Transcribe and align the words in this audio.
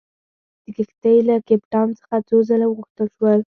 د 0.63 0.65
کښتۍ 0.75 1.17
له 1.27 1.35
کپټان 1.47 1.87
څخه 1.99 2.15
څو 2.27 2.37
ځله 2.49 2.65
وغوښتل 2.67 3.07
شول. 3.15 3.39